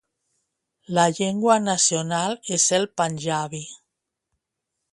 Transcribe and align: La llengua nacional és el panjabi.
La 0.97 1.03
llengua 1.17 1.57
nacional 1.65 2.35
és 2.57 2.65
el 2.79 2.89
panjabi. 3.03 3.63